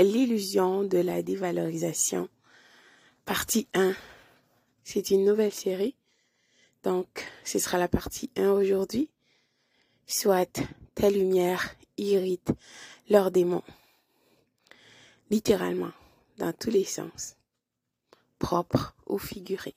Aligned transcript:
L'illusion 0.00 0.84
de 0.84 0.98
la 0.98 1.22
dévalorisation, 1.22 2.28
partie 3.24 3.66
1. 3.74 3.96
C'est 4.84 5.10
une 5.10 5.24
nouvelle 5.24 5.52
série. 5.52 5.96
Donc, 6.84 7.26
ce 7.42 7.58
sera 7.58 7.78
la 7.78 7.88
partie 7.88 8.30
1 8.36 8.48
aujourd'hui. 8.52 9.10
Soit 10.06 10.62
ta 10.94 11.10
lumière 11.10 11.74
irrite 11.96 12.52
leurs 13.10 13.32
démons. 13.32 13.64
Littéralement, 15.30 15.90
dans 16.38 16.52
tous 16.52 16.70
les 16.70 16.84
sens. 16.84 17.34
Propre 18.38 18.94
ou 19.08 19.18
figuré. 19.18 19.74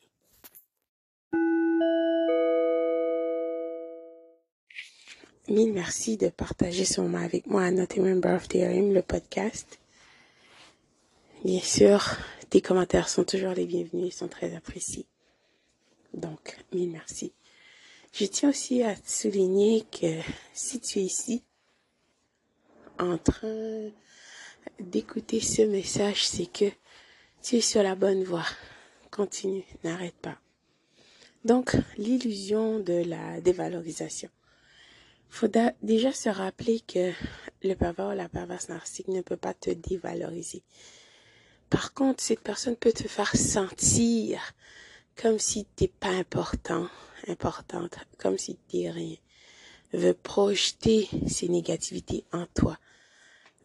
Mille 5.50 5.74
merci 5.74 6.16
de 6.18 6.30
partager 6.30 6.86
ce 6.86 7.02
moment 7.02 7.18
avec 7.18 7.48
moi 7.48 7.64
à 7.64 7.72
Not 7.72 7.88
Member 7.98 8.36
of 8.36 8.48
le 8.54 9.02
podcast. 9.02 9.81
Bien 11.44 11.60
sûr, 11.60 12.18
tes 12.52 12.62
commentaires 12.62 13.10
sont 13.10 13.24
toujours 13.24 13.54
les 13.54 13.66
bienvenus 13.66 14.08
et 14.08 14.12
sont 14.16 14.28
très 14.28 14.56
appréciés. 14.56 15.08
Donc, 16.14 16.58
mille 16.72 16.92
merci. 16.92 17.34
Je 18.14 18.26
tiens 18.26 18.50
aussi 18.50 18.84
à 18.84 18.96
souligner 19.04 19.84
que 19.92 20.22
si 20.54 20.80
tu 20.80 21.00
es 21.00 21.04
ici 21.04 21.44
en 23.00 23.18
train 23.18 23.90
d'écouter 24.80 25.40
ce 25.40 25.64
message, 25.64 26.28
c'est 26.28 26.46
que 26.46 26.70
tu 27.42 27.56
es 27.56 27.62
sur 27.62 27.82
la 27.82 27.96
bonne 27.96 28.24
voie. 28.24 28.46
Continue, 29.10 29.64
n'arrête 29.84 30.18
pas. 30.22 30.38
Donc, 31.44 31.76
l'illusion 31.98 32.78
de 32.78 33.04
la 33.04 33.42
dévalorisation. 33.42 34.30
Faut 35.30 35.48
déjà 35.82 36.12
se 36.12 36.30
rappeler 36.30 36.82
que 36.82 37.12
le 37.64 37.74
pervers 37.74 38.10
ou 38.10 38.16
la 38.16 38.30
perverse 38.30 38.70
narcissique 38.70 39.08
ne 39.08 39.22
peut 39.22 39.38
pas 39.38 39.56
te 39.56 39.72
dévaloriser. 39.72 40.62
Par 41.72 41.94
contre, 41.94 42.22
cette 42.22 42.42
personne 42.42 42.76
peut 42.76 42.92
te 42.92 43.08
faire 43.08 43.34
sentir 43.36 44.54
comme 45.16 45.40
si 45.40 45.66
t'es 45.66 45.88
pas 45.88 46.10
important, 46.10 46.88
importante, 47.30 47.98
comme 48.18 48.38
si 48.38 48.58
t'es 48.68 48.92
rien. 48.92 49.16
Veut 49.94 50.14
projeter 50.14 51.10
ses 51.28 51.48
négativités 51.48 52.26
en 52.34 52.46
toi. 52.48 52.78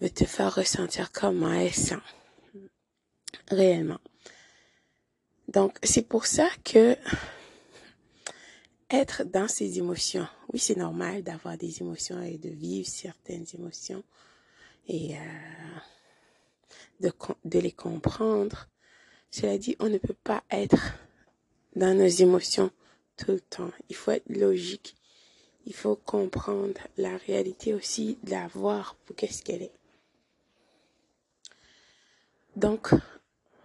Veut 0.01 0.11
te 0.11 0.25
faire 0.25 0.55
ressentir 0.55 1.11
comment 1.11 1.53
elle 1.53 1.75
sent. 1.75 2.03
Réellement. 3.49 4.01
Donc, 5.49 5.77
c'est 5.83 6.07
pour 6.07 6.27
ça 6.27 6.49
que 6.65 6.97
être 8.89 9.25
dans 9.25 9.49
ses 9.49 9.79
émotions. 9.79 10.29
Oui, 10.53 10.61
c'est 10.61 10.77
normal 10.77 11.25
d'avoir 11.25 11.59
des 11.59 11.81
émotions 11.81 12.23
et 12.23 12.39
de 12.39 12.51
vivre 12.51 12.89
certaines 12.89 13.47
émotions 13.55 14.05
et 14.87 15.17
euh, 15.17 15.21
de, 17.01 17.59
les 17.59 17.73
comprendre. 17.73 18.69
Cela 19.31 19.59
dit, 19.59 19.77
on 19.81 19.89
ne 19.89 19.99
peut 19.99 20.17
pas 20.25 20.43
être 20.51 20.95
dans 21.75 21.97
nos 21.97 22.07
émotions 22.07 22.71
tout 23.17 23.33
le 23.33 23.41
temps. 23.41 23.71
Il 23.89 23.97
faut 23.97 24.13
être 24.13 24.29
logique. 24.29 24.97
Il 25.67 25.75
faut 25.75 25.97
comprendre 25.97 26.81
la 26.97 27.17
réalité 27.17 27.75
aussi, 27.75 28.19
la 28.25 28.47
voir 28.49 28.95
pour 29.05 29.17
qu'est-ce 29.17 29.43
qu'elle 29.43 29.63
est. 29.63 29.73
Donc, 32.55 32.91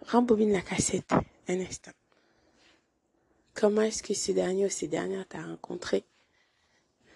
rembobine 0.08 0.52
la 0.52 0.62
cassette 0.62 1.12
un 1.48 1.60
instant. 1.60 1.92
Comment 3.54 3.82
est-ce 3.82 4.02
que 4.02 4.14
ce 4.14 4.32
dernier 4.32 4.66
ou 4.66 4.70
ces 4.70 4.88
dernières 4.88 5.28
t'a 5.28 5.42
rencontré? 5.42 6.04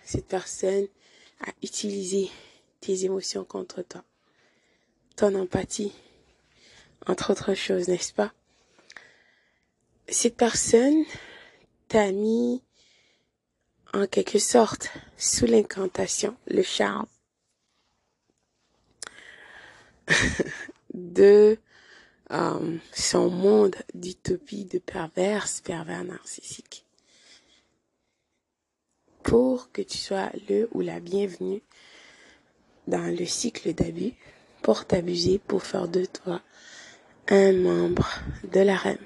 Cette 0.04 0.26
personne 0.26 0.86
a 1.40 1.50
utilisé 1.62 2.30
tes 2.80 3.04
émotions 3.04 3.44
contre 3.44 3.82
toi, 3.82 4.04
ton 5.16 5.34
empathie, 5.34 5.92
entre 7.06 7.32
autres 7.32 7.54
choses, 7.54 7.88
n'est-ce 7.88 8.12
pas? 8.12 8.32
Cette 10.08 10.36
personne 10.36 11.04
t'a 11.88 12.12
mis 12.12 12.62
en 13.92 14.06
quelque 14.06 14.38
sorte 14.38 14.90
sous 15.16 15.46
l'incantation, 15.46 16.36
le 16.48 16.62
charme 16.62 17.06
de 20.94 21.58
euh, 22.32 22.78
son 22.92 23.30
monde 23.30 23.76
d'utopie 23.94 24.64
de 24.64 24.78
perverse, 24.78 25.60
pervers 25.60 26.04
narcissique. 26.04 26.84
Pour 29.22 29.72
que 29.72 29.82
tu 29.82 29.98
sois 29.98 30.30
le 30.48 30.68
ou 30.72 30.80
la 30.80 31.00
bienvenue 31.00 31.62
dans 32.86 33.12
le 33.16 33.26
cycle 33.26 33.72
d'abus, 33.74 34.14
pour 34.62 34.84
t'abuser, 34.84 35.38
pour 35.38 35.62
faire 35.62 35.88
de 35.88 36.04
toi 36.04 36.42
un 37.28 37.52
membre 37.52 38.08
de 38.52 38.60
la 38.60 38.76
reine. 38.76 38.98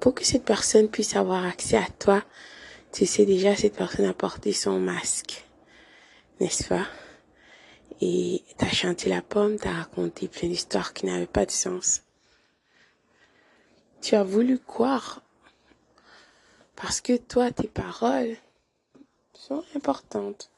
Pour 0.00 0.14
que 0.14 0.24
cette 0.24 0.44
personne 0.44 0.88
puisse 0.88 1.16
avoir 1.16 1.44
accès 1.44 1.76
à 1.76 1.88
toi, 1.98 2.22
tu 2.92 3.06
sais 3.06 3.26
déjà 3.26 3.56
cette 3.56 3.76
personne 3.76 4.06
a 4.06 4.14
porté 4.14 4.52
son 4.52 4.78
masque, 4.78 5.44
n'est-ce 6.40 6.68
pas? 6.68 6.86
et 8.00 8.42
t'as 8.58 8.68
chanté 8.68 9.08
la 9.08 9.22
pomme, 9.22 9.58
t'as 9.58 9.72
raconté 9.72 10.28
plein 10.28 10.48
d'histoires 10.48 10.92
qui 10.92 11.06
n'avaient 11.06 11.26
pas 11.26 11.46
de 11.46 11.50
sens. 11.50 12.02
Tu 14.02 14.14
as 14.14 14.24
voulu 14.24 14.58
croire 14.58 15.22
parce 16.74 17.00
que 17.00 17.16
toi, 17.16 17.50
tes 17.50 17.68
paroles 17.68 18.36
sont 19.32 19.64
importantes. 19.74 20.50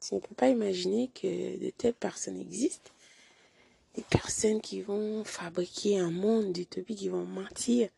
Tu 0.00 0.14
ne 0.14 0.20
peux 0.20 0.34
pas 0.36 0.48
imaginer 0.48 1.08
que 1.08 1.58
de 1.58 1.70
telles 1.70 1.94
personnes 1.94 2.40
existent. 2.40 2.92
Des 3.98 4.04
personnes 4.08 4.60
qui 4.60 4.80
vont 4.80 5.24
fabriquer 5.24 5.98
un 5.98 6.12
monde 6.12 6.52
d'utopie, 6.52 6.94
qui 6.94 7.08
vont 7.08 7.24
mentir. 7.24 7.88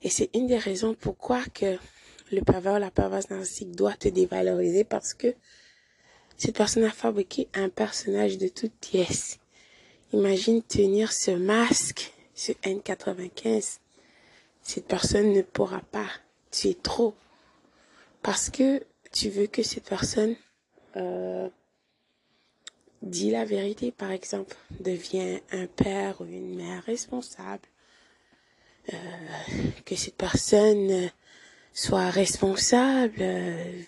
Et 0.00 0.08
c'est 0.08 0.30
une 0.32 0.46
des 0.46 0.56
raisons 0.56 0.94
pourquoi 0.94 1.44
que 1.52 1.76
le 2.32 2.40
pervers, 2.40 2.78
la 2.78 2.90
perverse 2.90 3.28
narcissique 3.28 3.72
doit 3.72 3.92
te 3.92 4.08
dévaloriser 4.08 4.82
parce 4.82 5.12
que 5.12 5.34
cette 6.38 6.56
personne 6.56 6.84
a 6.84 6.90
fabriqué 6.90 7.48
un 7.52 7.68
personnage 7.68 8.38
de 8.38 8.48
toute 8.48 8.72
pièce. 8.80 9.40
Imagine 10.14 10.62
tenir 10.62 11.12
ce 11.12 11.32
masque, 11.32 12.14
ce 12.34 12.52
N95. 12.62 13.80
Cette 14.62 14.86
personne 14.86 15.34
ne 15.34 15.42
pourra 15.42 15.80
pas. 15.80 16.08
Tu 16.50 16.68
es 16.68 16.78
trop. 16.82 17.14
Parce 18.22 18.48
que 18.48 18.82
tu 19.12 19.28
veux 19.28 19.48
que 19.48 19.62
cette 19.62 19.86
personne 19.86 20.34
euh, 20.96 21.50
dit 23.04 23.30
la 23.30 23.44
vérité, 23.44 23.92
par 23.92 24.10
exemple, 24.10 24.56
devient 24.80 25.40
un 25.52 25.66
père 25.66 26.20
ou 26.20 26.24
une 26.24 26.56
mère 26.56 26.82
responsable. 26.84 27.62
Euh, 28.92 28.96
que 29.86 29.96
cette 29.96 30.16
personne 30.16 31.10
soit 31.72 32.10
responsable, 32.10 33.16
euh, 33.20 33.82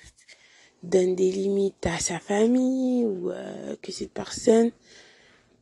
donne 0.82 1.14
des 1.14 1.30
limites 1.30 1.86
à 1.86 1.98
sa 1.98 2.18
famille 2.18 3.04
ou 3.04 3.30
euh, 3.30 3.76
que 3.82 3.92
cette 3.92 4.12
personne 4.12 4.70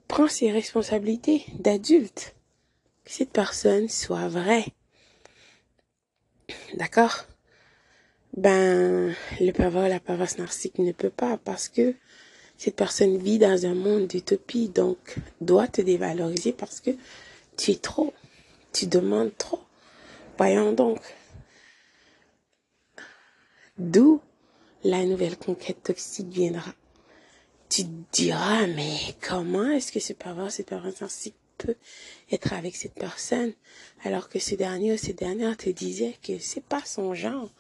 prend 0.07 0.29
ses 0.29 0.53
responsabilités 0.53 1.45
d'adulte. 1.59 2.35
Que 3.05 3.13
cette 3.13 3.31
personne 3.31 3.89
soit 3.89 4.29
vraie. 4.29 4.67
D'accord? 6.75 7.25
Ben, 8.37 9.15
le 9.41 9.53
pervers, 9.53 9.89
la 9.89 10.01
perverse 10.01 10.39
narcissique 10.39 10.79
ne 10.79 10.93
peut 10.93 11.11
pas 11.11 11.39
parce 11.39 11.69
que 11.69 11.95
cette 12.65 12.77
personne 12.77 13.19
vit 13.19 13.39
dans 13.39 13.67
un 13.67 13.75
monde 13.75 14.07
d'utopie, 14.07 14.71
donc 14.71 15.17
doit 15.43 15.69
te 15.69 15.83
dévaloriser 15.83 16.55
parce 16.55 16.81
que 16.81 16.93
tu 17.59 17.73
es 17.73 17.77
trop. 17.77 18.15
Tu 18.73 18.87
demandes 18.87 19.37
trop. 19.37 19.61
Voyons 20.39 20.73
donc. 20.73 20.99
D'où 23.77 24.23
la 24.83 25.05
nouvelle 25.05 25.37
conquête 25.37 25.83
toxique 25.83 26.29
viendra. 26.29 26.73
Tu 27.69 27.83
diras, 28.13 28.67
mais 28.67 28.97
comment 29.21 29.71
est-ce 29.71 29.93
que 29.93 30.01
ce 30.01 30.15
pervers, 30.15 30.51
cette 30.51 30.69
personne 30.69 30.95
narcissique 31.03 31.37
peut 31.59 31.77
être 32.33 32.55
avec 32.55 32.77
cette 32.77 32.95
personne 32.95 33.53
alors 34.05 34.31
que 34.31 34.39
ce 34.39 34.55
dernier 34.55 34.95
ou 34.95 34.97
cette 34.97 35.19
dernière 35.19 35.59
te 35.59 35.69
disait 35.69 36.17
que 36.27 36.39
c'est 36.39 36.65
pas 36.65 36.83
son 36.87 37.13
genre, 37.15 37.51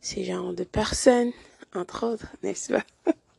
c'est 0.00 0.24
genre 0.24 0.52
de 0.52 0.64
personne, 0.64 1.30
entre 1.72 2.04
autres, 2.04 2.34
n'est-ce 2.42 2.72
pas? 2.72 2.84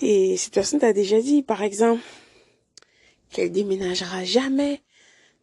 Et 0.00 0.36
cette 0.36 0.54
personne 0.54 0.80
t'a 0.80 0.92
déjà 0.92 1.20
dit, 1.20 1.42
par 1.42 1.62
exemple, 1.62 2.02
qu'elle 3.30 3.52
déménagera 3.52 4.24
jamais 4.24 4.80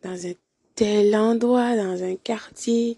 dans 0.04 0.25
un 0.25 0.34
tel 0.75 1.16
endroit, 1.16 1.75
dans 1.75 2.04
un 2.04 2.16
quartier, 2.16 2.98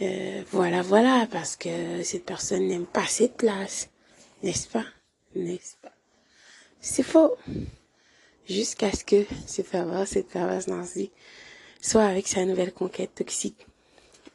euh, 0.00 0.42
voilà, 0.50 0.82
voilà, 0.82 1.28
parce 1.30 1.56
que 1.56 2.02
cette 2.02 2.24
personne 2.24 2.66
n'aime 2.66 2.86
pas 2.86 3.06
cette 3.06 3.36
place. 3.36 3.88
N'est-ce 4.42 4.66
pas? 4.66 4.86
N'est-ce 5.36 5.76
pas? 5.80 5.92
C'est 6.80 7.02
faux. 7.04 7.36
Jusqu'à 8.48 8.90
ce 8.90 9.04
que 9.04 9.24
ce 9.46 9.62
pervers, 9.62 10.08
cette 10.08 10.28
perverse 10.28 10.66
nazi, 10.66 11.10
soit 11.80 12.04
avec 12.04 12.26
sa 12.26 12.44
nouvelle 12.44 12.72
conquête 12.72 13.14
toxique. 13.14 13.66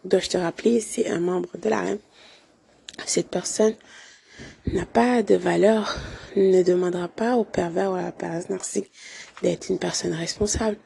Dois-je 0.05 0.29
te 0.29 0.37
rappeler, 0.37 0.79
c'est 0.79 1.09
un 1.09 1.19
membre 1.19 1.57
de 1.57 1.67
la 1.67 1.81
reine. 1.81 1.99
Cette 3.05 3.29
personne 3.29 3.75
n'a 4.73 4.85
pas 4.85 5.23
de 5.23 5.35
valeur 5.35 5.97
ne 6.35 6.61
demandera 6.63 7.07
pas 7.07 7.35
au 7.35 7.43
pervers 7.43 7.91
ou 7.91 7.95
à 7.95 8.01
la 8.01 8.11
perverse 8.11 8.49
narcissique 8.49 8.91
d'être 9.41 9.69
une 9.69 9.79
personne 9.79 10.13
responsable. 10.13 10.77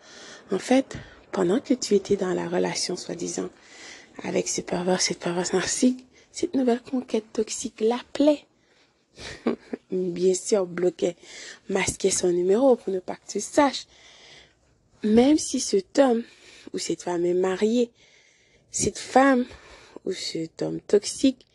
En 0.51 0.59
fait, 0.59 0.97
pendant 1.31 1.59
que 1.59 1.73
tu 1.73 1.95
étais 1.95 2.17
dans 2.17 2.33
la 2.33 2.47
relation, 2.47 2.95
soi-disant, 2.95 3.49
avec 4.23 4.47
ce 4.47 4.61
pervers, 4.61 5.01
cette 5.01 5.19
perverse 5.19 5.53
narcissique, 5.53 6.05
cette 6.31 6.53
nouvelle 6.53 6.81
conquête 6.81 7.25
toxique 7.33 7.81
l'appelait. 7.81 8.45
Bien 9.91 10.33
sûr, 10.33 10.65
bloquait, 10.65 11.15
masquait 11.69 12.11
son 12.11 12.31
numéro 12.31 12.75
pour 12.75 12.93
ne 12.93 12.99
pas 12.99 13.15
que 13.15 13.31
tu 13.31 13.39
saches. 13.41 13.87
Même 15.03 15.37
si 15.37 15.59
cet 15.59 15.99
homme 15.99 16.23
ou 16.73 16.77
cette 16.77 17.03
femme 17.03 17.25
est 17.25 17.33
mariée, 17.33 17.91
cette 18.69 18.99
femme 18.99 19.45
ou 20.05 20.13
cet 20.13 20.61
homme 20.61 20.79
toxique 20.81 21.45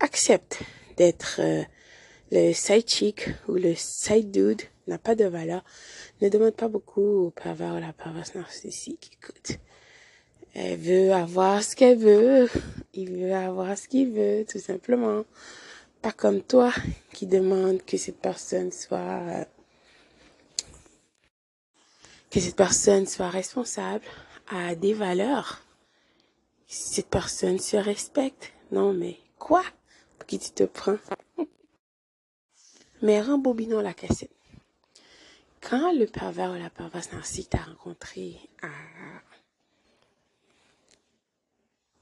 accepte 0.00 0.58
d'être 0.96 1.40
euh, 1.40 1.62
le 2.30 2.52
side 2.52 2.88
chick 2.88 3.28
ou 3.48 3.54
le 3.54 3.74
side 3.74 4.30
dude 4.30 4.62
n'a 4.86 4.98
pas 4.98 5.14
de 5.14 5.24
valeur. 5.24 5.64
Ne 6.20 6.28
demande 6.28 6.54
pas 6.54 6.68
beaucoup 6.68 7.26
au 7.26 7.30
pervers 7.30 7.74
ou 7.74 7.80
la 7.80 7.92
perverse 7.92 8.34
narcissique. 8.34 9.18
Écoute, 9.20 9.58
elle 10.54 10.78
veut 10.78 11.12
avoir 11.12 11.62
ce 11.62 11.76
qu'elle 11.76 11.98
veut. 11.98 12.48
Il 12.94 13.10
veut 13.10 13.34
avoir 13.34 13.76
ce 13.76 13.88
qu'il 13.88 14.12
veut, 14.12 14.44
tout 14.50 14.58
simplement. 14.58 15.24
Pas 16.00 16.12
comme 16.12 16.42
toi 16.42 16.72
qui 17.12 17.26
demande 17.26 17.82
que 17.84 17.96
cette 17.96 18.18
personne 18.18 18.72
soit 18.72 19.46
que 22.32 22.40
cette 22.40 22.56
personne 22.56 23.06
soit 23.06 23.28
responsable, 23.28 24.04
a 24.48 24.74
des 24.74 24.94
valeurs. 24.94 25.60
Cette 26.66 27.08
personne 27.08 27.58
se 27.58 27.76
respecte. 27.76 28.52
Non, 28.70 28.94
mais 28.94 29.18
quoi? 29.38 29.62
Qui 30.26 30.38
te 30.38 30.64
prends? 30.64 30.98
Mais 33.02 33.20
rembobinons 33.20 33.80
la 33.80 33.94
cassette. 33.94 34.30
Quand 35.60 35.92
le 35.92 36.06
pervers 36.06 36.50
ou 36.52 36.54
la 36.54 36.70
perverse 36.70 37.12
narcissique 37.12 37.50
t'a 37.50 37.58
rencontré, 37.58 38.38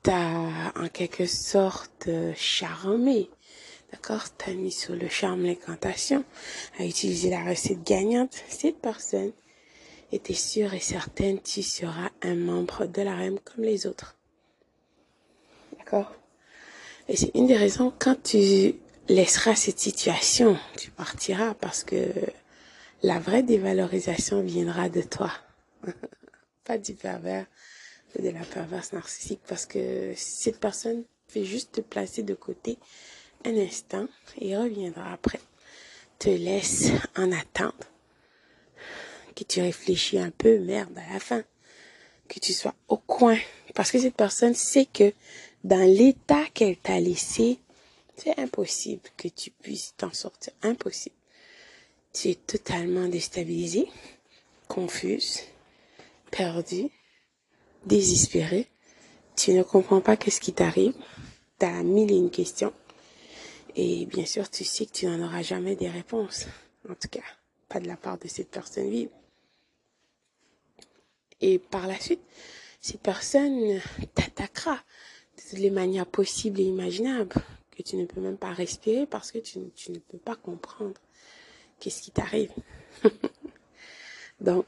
t'a 0.02 0.72
en 0.76 0.88
quelque 0.88 1.26
sorte 1.26 2.08
euh, 2.08 2.32
charmé, 2.34 3.30
d'accord, 3.92 4.24
t'as 4.36 4.54
mis 4.54 4.72
sur 4.72 4.94
le 4.94 5.08
charme 5.08 5.44
l'incantation, 5.44 6.24
a 6.78 6.84
utilisé 6.84 7.30
la 7.30 7.44
recette 7.44 7.82
gagnante, 7.82 8.42
cette 8.48 8.80
personne 8.80 9.32
était 10.12 10.34
sûre 10.34 10.74
et 10.74 10.80
certaine 10.80 11.40
tu 11.40 11.62
seras 11.62 12.10
un 12.22 12.34
membre 12.34 12.86
de 12.86 13.02
la 13.02 13.14
REM 13.16 13.38
comme 13.40 13.64
les 13.64 13.86
autres. 13.86 14.16
D'accord? 15.78 16.19
Et 17.10 17.16
c'est 17.16 17.32
une 17.34 17.48
des 17.48 17.56
raisons 17.56 17.92
quand 17.98 18.22
tu 18.22 18.76
laisseras 19.08 19.56
cette 19.56 19.80
situation, 19.80 20.56
tu 20.78 20.92
partiras 20.92 21.54
parce 21.54 21.82
que 21.82 22.12
la 23.02 23.18
vraie 23.18 23.42
dévalorisation 23.42 24.42
viendra 24.42 24.88
de 24.88 25.02
toi, 25.02 25.32
pas 26.64 26.78
du 26.78 26.94
pervers 26.94 27.46
de 28.16 28.30
la 28.30 28.44
perverse 28.44 28.92
narcissique 28.92 29.40
parce 29.48 29.66
que 29.66 30.12
cette 30.14 30.60
personne 30.60 31.02
fait 31.26 31.44
juste 31.44 31.72
te 31.72 31.80
placer 31.80 32.22
de 32.22 32.34
côté 32.34 32.78
un 33.44 33.56
instant 33.56 34.06
et 34.40 34.56
reviendra 34.56 35.12
après. 35.12 35.40
Te 36.20 36.28
laisse 36.28 36.90
en 37.16 37.32
attente. 37.32 37.88
Que 39.34 39.42
tu 39.42 39.60
réfléchis 39.60 40.18
un 40.18 40.30
peu, 40.30 40.60
merde, 40.60 40.96
à 40.96 41.14
la 41.14 41.18
fin. 41.18 41.42
Que 42.28 42.38
tu 42.38 42.52
sois 42.52 42.74
au 42.86 42.98
coin. 42.98 43.38
Parce 43.74 43.90
que 43.90 43.98
cette 43.98 44.14
personne 44.14 44.54
sait 44.54 44.86
que 44.86 45.12
dans 45.64 45.86
l'état 45.86 46.44
qu'elle 46.54 46.76
t'a 46.76 47.00
laissé, 47.00 47.58
c'est 48.16 48.38
impossible 48.38 49.02
que 49.16 49.28
tu 49.28 49.50
puisses 49.50 49.94
t'en 49.96 50.12
sortir. 50.12 50.52
Impossible. 50.62 51.14
Tu 52.12 52.30
es 52.30 52.34
totalement 52.34 53.08
déstabilisé, 53.08 53.86
confuse, 54.68 55.40
perdu, 56.30 56.88
désespéré. 57.86 58.66
Tu 59.36 59.52
ne 59.52 59.62
comprends 59.62 60.00
pas 60.00 60.16
qu'est-ce 60.16 60.40
qui 60.40 60.52
t'arrive. 60.52 60.94
Tu 61.58 61.66
as 61.66 61.82
mille 61.82 62.10
et 62.10 62.16
une 62.16 62.30
questions. 62.30 62.72
Et 63.76 64.06
bien 64.06 64.26
sûr, 64.26 64.50
tu 64.50 64.64
sais 64.64 64.86
que 64.86 64.92
tu 64.92 65.06
n'en 65.06 65.24
auras 65.24 65.42
jamais 65.42 65.76
des 65.76 65.88
réponses. 65.88 66.46
En 66.88 66.94
tout 66.94 67.08
cas, 67.08 67.22
pas 67.68 67.80
de 67.80 67.86
la 67.86 67.96
part 67.96 68.18
de 68.18 68.28
cette 68.28 68.50
personne 68.50 68.90
vive. 68.90 69.10
Et 71.40 71.58
par 71.58 71.86
la 71.86 71.98
suite, 71.98 72.20
cette 72.80 73.02
personne 73.02 73.80
t'attaquera 74.14 74.74
de 74.74 75.42
toutes 75.42 75.58
les 75.58 75.70
manières 75.70 76.06
possibles 76.06 76.60
et 76.60 76.64
imaginables 76.64 77.34
tu 77.82 77.96
ne 77.96 78.04
peux 78.04 78.20
même 78.20 78.36
pas 78.36 78.52
respirer 78.52 79.06
parce 79.06 79.32
que 79.32 79.38
tu, 79.38 79.58
ne 79.58 79.98
peux 79.98 80.18
pas 80.18 80.36
comprendre 80.36 81.00
qu'est-ce 81.78 82.02
qui 82.02 82.10
t'arrive. 82.10 82.50
Donc, 84.40 84.66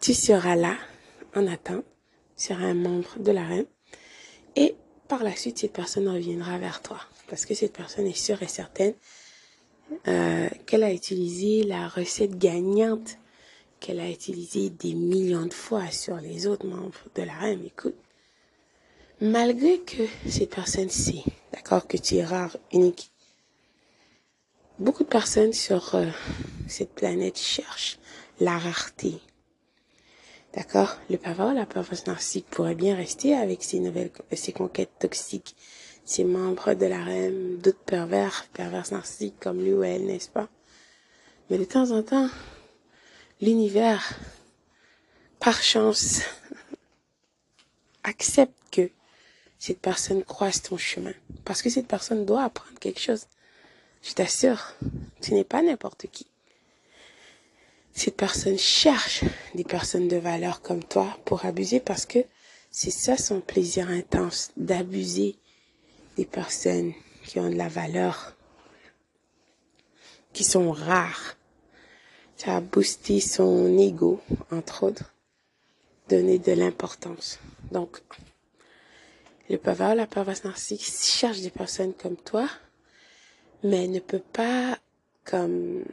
tu 0.00 0.14
seras 0.14 0.56
là 0.56 0.76
en 1.34 1.46
attente, 1.46 1.84
tu 2.36 2.46
seras 2.46 2.64
un 2.64 2.74
membre 2.74 3.18
de 3.18 3.32
la 3.32 3.44
reine 3.44 3.66
et 4.54 4.76
par 5.08 5.22
la 5.22 5.36
suite, 5.36 5.58
cette 5.58 5.72
personne 5.72 6.08
reviendra 6.08 6.58
vers 6.58 6.82
toi 6.82 6.98
parce 7.28 7.46
que 7.46 7.54
cette 7.54 7.72
personne 7.72 8.06
est 8.06 8.16
sûre 8.16 8.42
et 8.42 8.48
certaine 8.48 8.94
euh, 10.08 10.48
qu'elle 10.66 10.82
a 10.82 10.92
utilisé 10.92 11.62
la 11.62 11.88
recette 11.88 12.36
gagnante 12.38 13.18
qu'elle 13.80 14.00
a 14.00 14.10
utilisée 14.10 14.70
des 14.70 14.94
millions 14.94 15.46
de 15.46 15.54
fois 15.54 15.90
sur 15.90 16.16
les 16.16 16.46
autres 16.46 16.66
membres 16.66 17.04
de 17.14 17.22
la 17.22 17.34
reine. 17.34 17.64
Écoute, 17.64 17.96
malgré 19.20 19.80
que 19.80 20.02
cette 20.28 20.54
personne 20.54 20.90
sait 20.90 21.24
d'accord, 21.66 21.86
que 21.86 21.96
tu 21.96 22.16
es 22.16 22.24
rare, 22.24 22.56
unique. 22.72 23.10
Beaucoup 24.78 25.04
de 25.04 25.08
personnes 25.08 25.52
sur 25.52 25.94
euh, 25.94 26.06
cette 26.68 26.94
planète 26.94 27.38
cherchent 27.38 27.98
la 28.40 28.58
rareté. 28.58 29.14
D'accord? 30.54 30.96
Le 31.10 31.16
pervers, 31.16 31.54
la 31.54 31.66
perverse 31.66 32.06
narcissique 32.06 32.46
pourrait 32.50 32.74
bien 32.74 32.94
rester 32.94 33.34
avec 33.34 33.64
ses 33.64 33.80
nouvelles, 33.80 34.10
ses 34.32 34.52
conquêtes 34.52 34.92
toxiques, 34.98 35.56
ses 36.04 36.24
membres 36.24 36.74
de 36.74 36.86
la 36.86 37.02
reine, 37.02 37.58
d'autres 37.58 37.84
pervers, 37.84 38.46
perverses 38.52 38.92
narcissiques 38.92 39.40
comme 39.40 39.60
lui 39.60 39.72
ou 39.72 39.82
elle, 39.82 40.06
n'est-ce 40.06 40.30
pas? 40.30 40.48
Mais 41.50 41.58
de 41.58 41.64
temps 41.64 41.90
en 41.90 42.02
temps, 42.02 42.28
l'univers, 43.40 44.18
par 45.38 45.62
chance, 45.62 46.20
accepte 48.04 48.54
que 48.70 48.90
cette 49.58 49.80
personne 49.80 50.24
croise 50.24 50.62
ton 50.62 50.76
chemin. 50.76 51.14
Parce 51.44 51.62
que 51.62 51.70
cette 51.70 51.88
personne 51.88 52.24
doit 52.24 52.44
apprendre 52.44 52.78
quelque 52.78 53.00
chose. 53.00 53.26
Je 54.02 54.12
t'assure, 54.12 54.74
tu 55.20 55.34
n'es 55.34 55.44
pas 55.44 55.62
n'importe 55.62 56.06
qui. 56.10 56.26
Cette 57.92 58.16
personne 58.16 58.58
cherche 58.58 59.24
des 59.54 59.64
personnes 59.64 60.06
de 60.06 60.16
valeur 60.16 60.60
comme 60.60 60.84
toi 60.84 61.18
pour 61.24 61.46
abuser 61.46 61.80
parce 61.80 62.04
que 62.04 62.18
c'est 62.70 62.90
ça 62.90 63.16
son 63.16 63.40
plaisir 63.40 63.88
intense, 63.88 64.50
d'abuser 64.56 65.36
des 66.16 66.26
personnes 66.26 66.92
qui 67.24 67.40
ont 67.40 67.48
de 67.48 67.56
la 67.56 67.68
valeur, 67.68 68.36
qui 70.34 70.44
sont 70.44 70.70
rares. 70.72 71.36
Ça 72.36 72.56
a 72.56 72.60
boosté 72.60 73.20
son 73.20 73.78
ego, 73.78 74.20
entre 74.50 74.82
autres, 74.82 75.14
donner 76.08 76.38
de 76.38 76.52
l'importance. 76.52 77.38
Donc, 77.72 78.02
le 79.48 79.56
pervers, 79.56 79.94
la 79.94 80.06
perverse 80.06 80.44
narcissique 80.44 80.84
cherche 80.84 81.40
des 81.40 81.50
personnes 81.50 81.94
comme 81.94 82.16
toi, 82.16 82.48
mais 83.62 83.88
ne 83.88 84.00
peut 84.00 84.22
pas 84.32 84.78
comme 85.24 85.84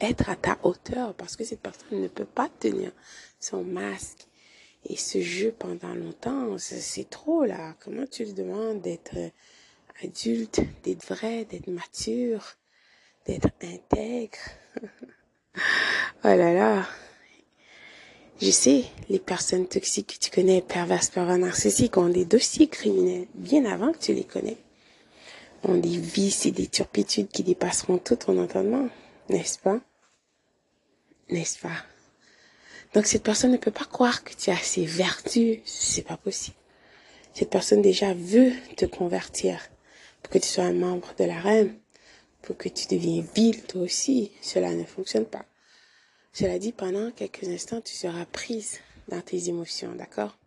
être 0.00 0.30
à 0.30 0.36
ta 0.36 0.58
hauteur 0.62 1.14
parce 1.14 1.36
que 1.36 1.44
cette 1.44 1.60
personne 1.60 2.00
ne 2.00 2.08
peut 2.08 2.26
pas 2.26 2.48
tenir 2.60 2.92
son 3.40 3.64
masque 3.64 4.26
et 4.84 4.96
ce 4.96 5.20
jeu 5.20 5.52
pendant 5.58 5.94
longtemps. 5.94 6.56
C'est 6.58 7.10
trop 7.10 7.44
là. 7.44 7.74
Comment 7.80 8.06
tu 8.06 8.24
lui 8.24 8.34
demandes 8.34 8.82
d'être 8.82 9.16
adulte, 10.02 10.60
d'être 10.84 11.04
vrai, 11.06 11.44
d'être 11.44 11.68
mature, 11.68 12.54
d'être 13.26 13.48
intègre? 13.62 14.38
oh 16.24 16.28
là 16.28 16.52
là. 16.52 16.86
Je 18.40 18.50
sais, 18.50 18.84
les 19.08 19.18
personnes 19.18 19.66
toxiques 19.66 20.18
que 20.18 20.24
tu 20.24 20.30
connais, 20.30 20.60
perverses, 20.60 21.08
pervers, 21.08 21.38
narcissiques, 21.38 21.96
ont 21.96 22.08
des 22.08 22.26
dossiers 22.26 22.68
criminels 22.68 23.26
bien 23.34 23.64
avant 23.64 23.92
que 23.92 23.98
tu 23.98 24.12
les 24.12 24.24
connais. 24.24 24.58
Ont 25.62 25.76
des 25.76 25.96
vices 25.96 26.44
et 26.44 26.50
des 26.50 26.66
turpitudes 26.66 27.28
qui 27.28 27.42
dépasseront 27.42 27.98
tout 27.98 28.16
ton 28.16 28.38
entendement, 28.42 28.88
n'est-ce 29.30 29.58
pas? 29.58 29.80
N'est-ce 31.30 31.58
pas? 31.58 31.82
Donc 32.94 33.06
cette 33.06 33.22
personne 33.22 33.52
ne 33.52 33.56
peut 33.56 33.70
pas 33.70 33.84
croire 33.84 34.22
que 34.22 34.34
tu 34.34 34.50
as 34.50 34.56
ces 34.56 34.84
vertus. 34.84 35.58
C'est 35.64 36.06
pas 36.06 36.16
possible. 36.16 36.56
Cette 37.34 37.50
personne 37.50 37.82
déjà 37.82 38.14
veut 38.14 38.52
te 38.76 38.86
convertir 38.86 39.60
pour 40.22 40.32
que 40.32 40.38
tu 40.38 40.48
sois 40.48 40.64
un 40.64 40.72
membre 40.72 41.14
de 41.18 41.24
la 41.24 41.38
reine, 41.38 41.74
pour 42.46 42.56
que 42.56 42.68
tu 42.68 42.86
deviennes 42.86 43.26
vil 43.34 43.60
toi 43.64 43.82
aussi. 43.82 44.30
Cela 44.40 44.72
ne 44.72 44.84
fonctionne 44.84 45.26
pas. 45.26 45.44
Cela 46.32 46.58
dit, 46.60 46.72
pendant 46.72 47.10
quelques 47.10 47.48
instants, 47.48 47.80
tu 47.80 47.94
seras 47.94 48.24
prise 48.24 48.78
dans 49.08 49.20
tes 49.20 49.48
émotions, 49.48 49.94
d'accord? 49.96 50.38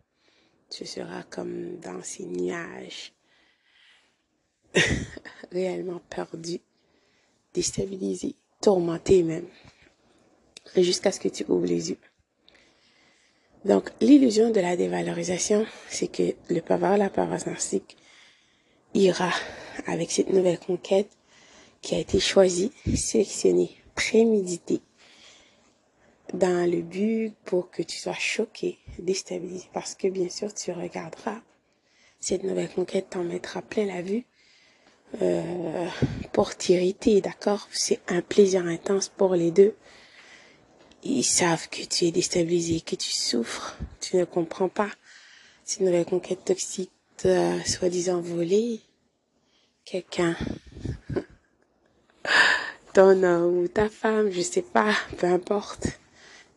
Tu 0.70 0.86
seras 0.86 1.24
comme 1.24 1.78
dans 1.80 2.02
ces 2.02 2.24
nuages 2.24 3.12
réellement 5.52 6.00
perdu, 6.08 6.60
déstabilisé, 7.52 8.34
tourmenté 8.62 9.22
même, 9.22 9.46
jusqu'à 10.76 11.12
ce 11.12 11.20
que 11.20 11.28
tu 11.28 11.44
ouvres 11.48 11.66
les 11.66 11.90
yeux. 11.90 11.98
Donc, 13.66 13.90
l'illusion 14.00 14.50
de 14.50 14.60
la 14.60 14.76
dévalorisation, 14.76 15.66
c'est 15.90 16.08
que 16.08 16.34
le 16.48 16.60
pervers, 16.60 16.96
la 16.96 17.10
perverse 17.10 17.44
narcissique, 17.44 17.98
ira 18.94 19.30
avec 19.86 20.10
cette 20.10 20.30
nouvelle 20.30 20.58
conquête 20.58 21.10
qui 21.80 21.94
a 21.94 21.98
été 21.98 22.20
choisie, 22.20 22.72
sélectionnée, 22.94 23.76
préméditée, 23.94 24.80
dans 26.34 26.70
le 26.70 26.82
but 26.82 27.34
pour 27.44 27.70
que 27.70 27.82
tu 27.82 27.98
sois 27.98 28.14
choqué, 28.14 28.78
déstabilisé, 28.98 29.68
parce 29.72 29.94
que 29.94 30.08
bien 30.08 30.28
sûr, 30.28 30.52
tu 30.54 30.72
regarderas 30.72 31.40
cette 32.20 32.44
nouvelle 32.44 32.68
conquête 32.68 33.08
t'en 33.10 33.24
mettra 33.24 33.62
plein 33.62 33.86
la 33.86 34.02
vue 34.02 34.24
euh, 35.22 35.88
pour 36.32 36.54
t'irriter, 36.54 37.20
d'accord? 37.22 37.66
C'est 37.72 38.00
un 38.08 38.20
plaisir 38.20 38.66
intense 38.66 39.08
pour 39.08 39.34
les 39.34 39.50
deux. 39.50 39.74
Ils 41.02 41.24
savent 41.24 41.68
que 41.70 41.82
tu 41.82 42.04
es 42.04 42.10
déstabilisé, 42.12 42.82
que 42.82 42.94
tu 42.94 43.10
souffres, 43.10 43.76
tu 44.00 44.16
ne 44.16 44.24
comprends 44.24 44.68
pas. 44.68 44.90
Cette 45.64 45.80
nouvelle 45.80 46.04
conquête 46.04 46.44
toxique, 46.44 46.92
soi-disant 47.16 48.20
volée, 48.20 48.80
quelqu'un, 49.86 50.36
ton 52.92 53.22
homme 53.22 53.58
ou 53.58 53.68
ta 53.68 53.88
femme, 53.88 54.30
je 54.30 54.40
sais 54.40 54.62
pas, 54.62 54.94
peu 55.18 55.26
importe. 55.26 56.00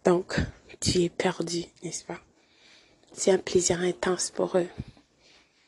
Donc, 0.05 0.37
tu 0.79 1.03
es 1.03 1.09
perdu, 1.09 1.63
n'est-ce 1.83 2.03
pas? 2.03 2.19
C'est 3.13 3.31
un 3.31 3.37
plaisir 3.37 3.81
intense 3.81 4.31
pour 4.31 4.57
eux. 4.57 4.67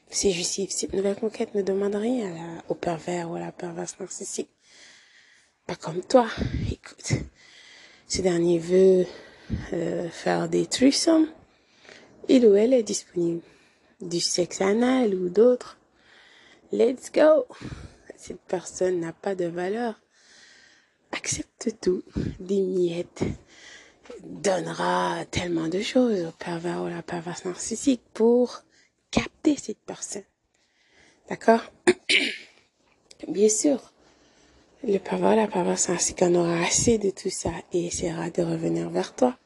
C'est 0.10 0.32
justif. 0.32 0.72
Cette 0.72 0.94
nouvelle 0.94 1.16
conquête 1.16 1.54
ne 1.56 1.62
demande 1.62 1.96
rien 1.96 2.32
à 2.32 2.34
la, 2.34 2.64
au 2.70 2.74
pervers 2.74 3.30
ou 3.30 3.36
à 3.36 3.40
la 3.40 3.52
perverse 3.52 4.00
narcissique. 4.00 4.50
Pas 5.68 5.76
comme 5.76 6.02
toi. 6.02 6.28
Écoute, 6.72 7.14
ce 8.08 8.22
dernier 8.22 8.60
veut 8.60 9.06
euh, 9.74 10.10
faire 10.10 10.48
des 10.50 10.66
threesomes. 10.66 11.28
Il 12.28 12.46
ou 12.46 12.56
elle 12.56 12.74
est 12.74 12.84
disponible. 12.84 13.42
Du 14.02 14.20
sexe 14.20 14.62
anal 14.62 15.14
ou 15.14 15.30
d'autres. 15.30 15.78
Let's 16.72 17.12
go. 17.12 17.46
Cette 18.18 18.42
personne 18.42 19.00
n'a 19.00 19.14
pas 19.14 19.36
de 19.36 19.46
valeur. 19.46 20.00
Accepte 21.12 21.76
tout. 21.82 22.04
Des 22.40 22.62
miettes 22.62 23.24
donnera 24.24 25.26
tellement 25.32 25.68
de 25.68 25.82
choses 25.82 26.26
au 26.26 26.32
pervers 26.32 26.82
ou 26.82 26.86
à 26.86 26.90
la 26.90 27.02
perverse 27.02 27.46
narcissique 27.46 28.02
pour 28.14 28.64
capter 29.12 29.56
cette 29.58 29.80
personne. 29.80 30.24
D'accord? 31.30 31.62
Bien 33.28 33.50
sûr, 33.50 33.92
le 34.84 35.00
pervers, 35.00 35.36
la 35.36 35.48
perverse 35.48 35.90
ainsi 35.90 36.14
qu'on 36.14 36.36
aura 36.36 36.60
assez 36.62 36.98
de 36.98 37.10
tout 37.10 37.30
ça 37.30 37.52
et 37.74 37.88
essaiera 37.88 38.30
de 38.30 38.44
revenir 38.44 38.90
vers 38.90 39.16
toi. 39.16 39.38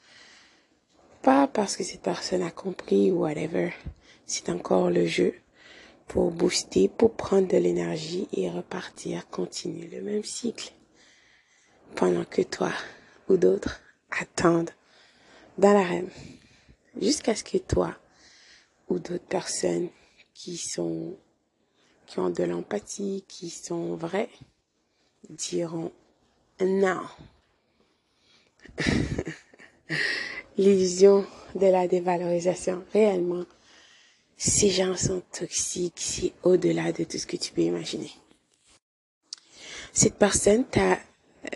Pas 1.21 1.47
parce 1.47 1.77
que 1.77 1.83
cette 1.83 2.01
personne 2.01 2.41
a 2.41 2.51
compris 2.51 3.11
ou 3.11 3.19
whatever. 3.21 3.71
C'est 4.25 4.49
encore 4.49 4.89
le 4.89 5.05
jeu 5.05 5.33
pour 6.07 6.31
booster, 6.31 6.89
pour 6.89 7.13
prendre 7.13 7.47
de 7.47 7.57
l'énergie 7.57 8.27
et 8.33 8.49
repartir, 8.49 9.29
continuer 9.29 9.87
le 9.87 10.01
même 10.01 10.23
cycle. 10.23 10.73
Pendant 11.96 12.25
que 12.25 12.41
toi 12.41 12.72
ou 13.27 13.38
d'autres 13.38 13.81
attendent 14.12 14.72
dans 15.58 15.74
la 15.74 15.84
rêve 15.84 16.12
jusqu'à 17.00 17.36
ce 17.36 17.43
que 17.43 17.58
toi 17.58 17.96
ou 18.88 19.00
d'autres 19.00 19.27
personnes 19.27 19.89
qui 20.34 20.58
sont 20.58 21.17
qui 22.08 22.19
ont 22.19 22.31
de 22.31 22.43
l'empathie, 22.43 23.24
qui 23.27 23.51
sont 23.51 23.96
vraies, 23.96 24.31
diront 25.29 25.91
non. 26.60 27.03
L'illusion 30.58 31.25
de 31.55 31.67
la 31.67 31.88
dévalorisation, 31.88 32.84
réellement, 32.93 33.46
ces 34.38 34.69
gens 34.69 34.98
sont 34.98 35.22
toxiques, 35.31 36.00
c'est 36.00 36.34
au-delà 36.43 36.91
de 36.91 37.03
tout 37.03 37.17
ce 37.17 37.27
que 37.27 37.38
tu 37.38 37.51
peux 37.51 37.62
imaginer. 37.62 38.12
Cette 39.93 40.15
personne 40.15 40.65
t'a 40.65 40.98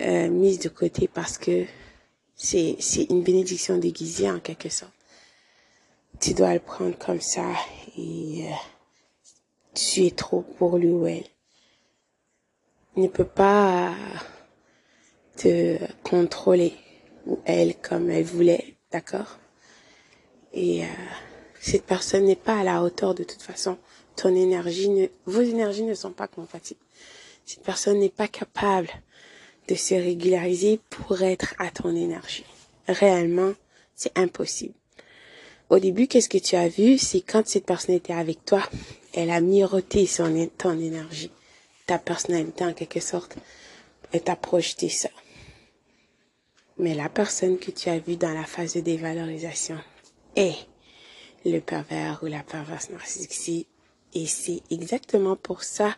euh, 0.00 0.28
mise 0.28 0.58
de 0.58 0.68
côté 0.68 1.08
parce 1.08 1.38
que 1.38 1.64
c'est 2.34 2.76
c'est 2.80 3.04
une 3.04 3.22
bénédiction 3.22 3.78
déguisée 3.78 4.30
en 4.30 4.40
quelque 4.40 4.68
sorte 4.68 4.92
tu 6.20 6.34
dois 6.34 6.54
le 6.54 6.60
prendre 6.60 6.96
comme 6.96 7.20
ça 7.20 7.52
et 7.98 8.46
euh, 8.46 8.54
tu 9.74 10.06
es 10.06 10.10
trop 10.10 10.42
pour 10.42 10.78
lui 10.78 10.90
ou 10.90 11.06
elle. 11.06 11.26
Il 12.96 13.04
ne 13.04 13.08
peut 13.08 13.24
pas 13.24 13.94
te 15.36 15.78
contrôler 16.02 16.74
ou 17.26 17.40
elle 17.44 17.76
comme 17.76 18.10
elle 18.10 18.24
voulait, 18.24 18.76
d'accord? 18.92 19.38
Et 20.52 20.84
euh, 20.84 20.88
cette 21.60 21.84
personne 21.84 22.24
n'est 22.24 22.36
pas 22.36 22.60
à 22.60 22.64
la 22.64 22.82
hauteur 22.82 23.14
de 23.14 23.24
toute 23.24 23.42
façon. 23.42 23.76
Ton 24.14 24.34
énergie, 24.34 24.88
ne, 24.88 25.08
vos 25.26 25.42
énergies 25.42 25.82
ne 25.82 25.94
sont 25.94 26.12
pas 26.12 26.28
compatibles. 26.28 26.80
Cette 27.44 27.64
personne 27.64 27.98
n'est 27.98 28.08
pas 28.08 28.28
capable 28.28 28.88
de 29.68 29.74
se 29.74 29.94
régulariser 29.94 30.80
pour 30.90 31.22
être 31.22 31.54
à 31.58 31.70
ton 31.70 31.94
énergie. 31.94 32.44
Réellement, 32.88 33.52
c'est 33.94 34.16
impossible. 34.18 34.74
Au 35.70 35.78
début, 35.78 36.06
qu'est-ce 36.06 36.28
que 36.28 36.38
tu 36.38 36.56
as 36.56 36.68
vu? 36.68 36.98
C'est 36.98 37.22
quand 37.22 37.46
cette 37.46 37.64
personne 37.64 37.94
était 37.94 38.12
avec 38.12 38.44
toi, 38.44 38.62
elle 39.14 39.30
a 39.30 39.40
miroté 39.40 40.06
son, 40.06 40.48
ton 40.58 40.78
énergie, 40.78 41.30
ta 41.86 41.98
personnalité 41.98 42.64
en 42.64 42.74
quelque 42.74 43.00
sorte. 43.00 43.36
Elle 44.12 44.22
t'a 44.22 44.36
projeté 44.36 44.88
ça. 44.88 45.08
Mais 46.76 46.94
la 46.94 47.08
personne 47.08 47.58
que 47.58 47.70
tu 47.70 47.88
as 47.88 47.98
vue 47.98 48.16
dans 48.16 48.34
la 48.34 48.44
phase 48.44 48.74
de 48.74 48.80
dévalorisation 48.80 49.78
est 50.36 50.66
le 51.44 51.60
pervers 51.60 52.20
ou 52.22 52.26
la 52.26 52.42
perverse 52.42 52.90
narcissique. 52.90 53.68
Et 54.14 54.26
c'est 54.26 54.60
exactement 54.70 55.36
pour 55.36 55.62
ça 55.62 55.96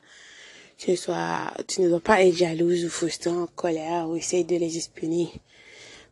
tu, 0.79 0.97
sois, 0.97 1.53
tu 1.67 1.81
ne 1.81 1.89
dois 1.89 2.01
pas 2.01 2.23
être 2.23 2.37
jalouse 2.37 2.85
ou 2.85 2.91
frustrée, 2.91 3.31
en 3.31 3.47
colère 3.47 4.09
ou 4.09 4.17
essayer 4.17 4.45
de 4.45 4.57
les 4.57 4.77
espionner. 4.77 5.31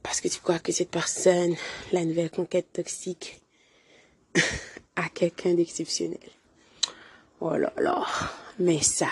Parce 0.03 0.21
que 0.21 0.29
tu 0.29 0.41
crois 0.41 0.59
que 0.59 0.73
cette 0.73 0.91
personne, 0.91 1.55
la 1.93 2.05
nouvelle 2.05 2.31
conquête 2.31 2.73
toxique, 2.73 3.41
à 4.97 5.09
quelqu'un 5.09 5.55
d'exceptionnel. 5.55 6.19
Oh 7.41 7.57
là 7.57 7.73
là. 7.79 8.05
Mais 8.59 8.81
ça, 8.83 9.09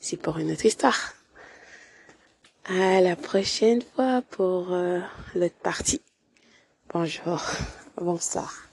c'est 0.00 0.16
pour 0.16 0.38
une 0.38 0.52
autre 0.52 0.66
histoire. 0.66 1.14
À 2.64 3.00
la 3.00 3.16
prochaine 3.16 3.82
fois 3.94 4.22
pour 4.30 4.72
euh, 4.72 5.00
l'autre 5.34 5.58
partie. 5.62 6.00
Bonjour. 6.92 7.40
Bonsoir. 7.96 8.71